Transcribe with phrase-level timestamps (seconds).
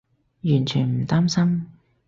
[0.45, 1.67] 完全唔擔心